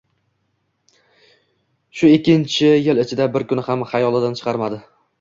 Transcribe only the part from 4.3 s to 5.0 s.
chiqarmadi.